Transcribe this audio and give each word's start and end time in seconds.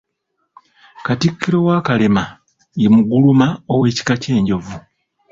Katikkiro 1.05 1.59
wa 1.67 1.77
Kalema 1.85 2.23
ye 2.81 2.87
Muguluma 2.95 3.47
ow'ekika 3.73 4.13
ky'Enjovu. 4.21 4.75